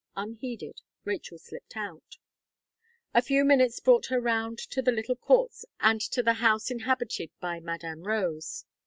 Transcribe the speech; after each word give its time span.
Unheeded, 0.15 0.81
Rachel 1.05 1.37
slipped 1.37 1.77
out. 1.77 2.17
A 3.13 3.21
few 3.21 3.45
minutes 3.45 3.79
brought 3.79 4.07
her 4.07 4.19
round 4.19 4.57
to 4.71 4.81
the 4.81 4.91
little 4.91 5.15
courts 5.15 5.63
and 5.79 6.01
to 6.01 6.23
the 6.23 6.33
house 6.41 6.71
inhabited 6.71 7.29
by 7.39 7.59
Madame 7.59 8.01
Rose. 8.05 8.65